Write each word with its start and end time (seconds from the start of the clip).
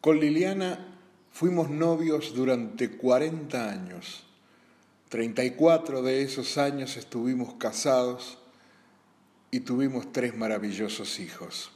Con 0.00 0.18
Liliana 0.18 0.96
fuimos 1.30 1.68
novios 1.68 2.34
durante 2.34 2.90
40 2.90 3.70
años. 3.70 4.24
34 5.10 6.00
de 6.00 6.22
esos 6.22 6.56
años 6.56 6.96
estuvimos 6.96 7.54
casados 7.54 8.38
y 9.50 9.60
tuvimos 9.60 10.10
tres 10.10 10.34
maravillosos 10.34 11.20
hijos. 11.20 11.70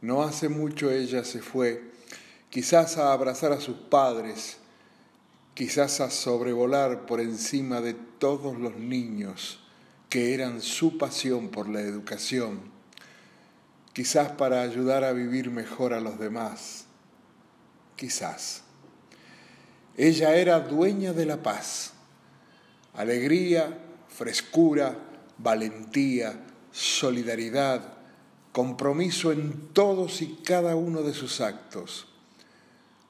No 0.00 0.22
hace 0.22 0.48
mucho 0.48 0.90
ella 0.90 1.24
se 1.24 1.42
fue, 1.42 1.82
quizás 2.48 2.96
a 2.96 3.12
abrazar 3.12 3.52
a 3.52 3.60
sus 3.60 3.76
padres, 3.76 4.56
quizás 5.52 6.00
a 6.00 6.10
sobrevolar 6.10 7.04
por 7.04 7.20
encima 7.20 7.82
de 7.82 7.92
todos 7.92 8.58
los 8.58 8.76
niños 8.76 9.60
que 10.08 10.32
eran 10.32 10.62
su 10.62 10.96
pasión 10.96 11.48
por 11.50 11.68
la 11.68 11.82
educación 11.82 12.77
quizás 13.98 14.30
para 14.30 14.62
ayudar 14.62 15.02
a 15.02 15.12
vivir 15.12 15.50
mejor 15.50 15.92
a 15.92 15.98
los 15.98 16.20
demás, 16.20 16.84
quizás. 17.96 18.62
Ella 19.96 20.36
era 20.36 20.60
dueña 20.60 21.12
de 21.12 21.26
la 21.26 21.42
paz, 21.42 21.94
alegría, 22.94 23.76
frescura, 24.06 24.96
valentía, 25.38 26.44
solidaridad, 26.70 27.94
compromiso 28.52 29.32
en 29.32 29.70
todos 29.72 30.22
y 30.22 30.36
cada 30.44 30.76
uno 30.76 31.02
de 31.02 31.12
sus 31.12 31.40
actos, 31.40 32.06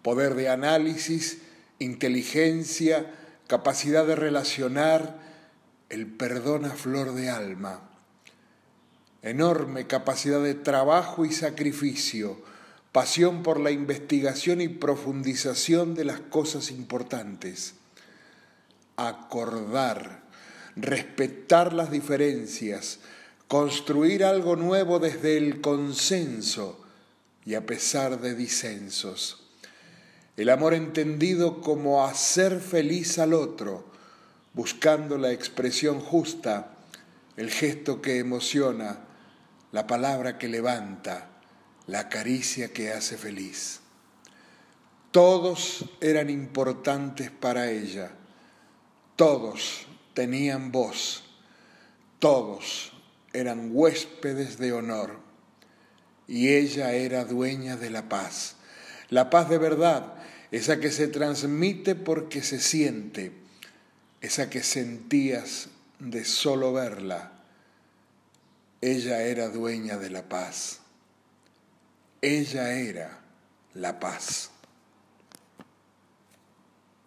poder 0.01 0.37
de 0.37 0.49
análisis, 0.49 1.43
inteligencia, 1.79 3.15
capacidad 3.47 4.07
de 4.07 4.17
relacionar, 4.17 5.19
el 5.91 6.07
perdón 6.07 6.65
a 6.65 6.71
flor 6.71 7.13
de 7.13 7.29
alma 7.29 7.89
enorme 9.23 9.87
capacidad 9.87 10.43
de 10.43 10.55
trabajo 10.55 11.25
y 11.25 11.33
sacrificio, 11.33 12.41
pasión 12.93 13.43
por 13.43 13.61
la 13.61 13.71
investigación 13.71 14.61
y 14.61 14.69
profundización 14.69 15.95
de 15.95 16.05
las 16.05 16.21
cosas 16.21 16.71
importantes, 16.71 17.75
acordar, 18.97 20.23
respetar 20.77 21.73
las 21.73 21.91
diferencias, 21.91 23.01
construir 23.49 24.25
algo 24.25 24.57
nuevo 24.57 24.99
desde 24.99 25.37
el 25.37 25.61
consenso 25.61 26.85
y 27.45 27.55
a 27.55 27.67
pesar 27.67 28.21
de 28.21 28.35
disensos. 28.35 29.45
El 30.37 30.51
amor 30.51 30.75
entendido 30.75 31.61
como 31.61 32.05
hacer 32.07 32.61
feliz 32.61 33.19
al 33.19 33.35
otro, 33.35 33.85
buscando 34.55 35.19
la 35.19 35.33
expresión 35.33 36.01
justa, 36.01 36.75
el 37.37 37.51
gesto 37.51 38.01
que 38.01 38.19
emociona, 38.19 39.08
la 39.73 39.87
palabra 39.87 40.39
que 40.39 40.49
levanta, 40.49 41.29
la 41.87 42.09
caricia 42.09 42.73
que 42.73 42.93
hace 42.93 43.17
feliz. 43.17 43.81
Todos 45.11 45.85
eran 46.01 46.31
importantes 46.31 47.31
para 47.31 47.71
ella, 47.71 48.11
todos 49.17 49.87
tenían 50.15 50.71
voz, 50.73 51.25
todos 52.19 52.93
eran 53.33 53.71
huéspedes 53.73 54.59
de 54.59 54.73
honor. 54.73 55.19
Y 56.27 56.49
ella 56.49 56.93
era 56.93 57.25
dueña 57.25 57.77
de 57.77 57.91
la 57.91 58.09
paz, 58.09 58.57
la 59.09 59.31
paz 59.31 59.49
de 59.49 59.59
verdad, 59.59 60.15
esa 60.51 60.79
que 60.79 60.91
se 60.91 61.09
transmite 61.09 61.95
porque 61.95 62.43
se 62.43 62.61
siente, 62.61 63.33
esa 64.21 64.51
que 64.51 64.63
sentías 64.63 65.69
de 65.99 66.25
solo 66.25 66.73
verla 66.73 67.38
ella 68.81 69.23
era 69.23 69.49
dueña 69.49 69.97
de 69.99 70.11
la 70.11 70.29
paz. 70.29 70.81
Ella 72.21 72.73
era 72.73 73.21
la 73.75 73.99
paz. 73.99 74.51